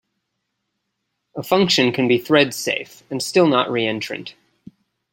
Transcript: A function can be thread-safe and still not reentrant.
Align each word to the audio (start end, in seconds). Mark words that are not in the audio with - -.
A 1.37 1.43
function 1.43 1.91
can 1.91 2.07
be 2.07 2.17
thread-safe 2.17 3.03
and 3.11 3.21
still 3.21 3.45
not 3.45 3.67
reentrant. 3.67 4.33